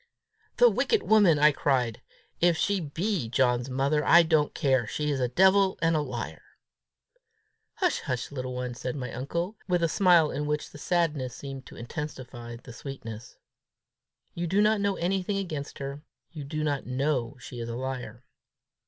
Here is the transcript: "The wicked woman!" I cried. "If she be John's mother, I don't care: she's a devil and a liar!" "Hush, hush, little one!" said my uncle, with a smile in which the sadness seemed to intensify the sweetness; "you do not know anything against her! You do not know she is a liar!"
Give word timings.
"The 0.57 0.67
wicked 0.67 1.03
woman!" 1.03 1.37
I 1.37 1.51
cried. 1.51 2.01
"If 2.39 2.57
she 2.57 2.79
be 2.79 3.29
John's 3.29 3.69
mother, 3.69 4.03
I 4.03 4.23
don't 4.23 4.55
care: 4.55 4.87
she's 4.87 5.19
a 5.19 5.27
devil 5.27 5.77
and 5.79 5.95
a 5.95 6.01
liar!" 6.01 6.41
"Hush, 7.75 7.99
hush, 7.99 8.31
little 8.31 8.55
one!" 8.55 8.73
said 8.73 8.95
my 8.95 9.13
uncle, 9.13 9.57
with 9.67 9.83
a 9.83 9.87
smile 9.87 10.31
in 10.31 10.47
which 10.47 10.71
the 10.71 10.79
sadness 10.79 11.35
seemed 11.35 11.67
to 11.67 11.75
intensify 11.75 12.55
the 12.55 12.73
sweetness; 12.73 13.37
"you 14.33 14.47
do 14.47 14.59
not 14.59 14.81
know 14.81 14.95
anything 14.95 15.37
against 15.37 15.77
her! 15.77 16.01
You 16.31 16.45
do 16.45 16.63
not 16.63 16.87
know 16.87 17.37
she 17.39 17.59
is 17.59 17.69
a 17.69 17.75
liar!" 17.75 18.25